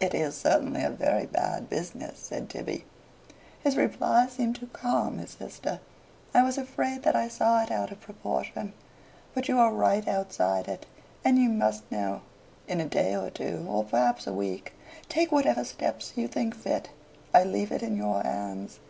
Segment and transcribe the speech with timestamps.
[0.00, 2.86] "It is certainly a very bad business," said Tibby.
[3.62, 5.80] His reply seemed to calm his sister.
[6.32, 8.72] "I was afraid that I saw it out of proportion.
[9.34, 10.86] But you are right outside it,
[11.22, 12.22] and you must know.
[12.66, 14.72] In a day or two or perhaps a week
[15.10, 16.88] take whatever steps you think fit.
[17.34, 18.80] I leave it in your hands."